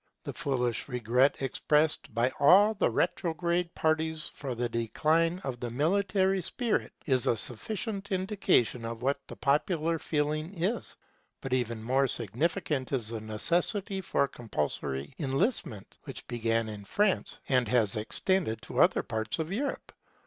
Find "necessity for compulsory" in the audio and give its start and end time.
13.21-15.13